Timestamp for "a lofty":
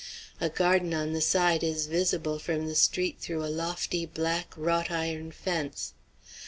3.45-4.07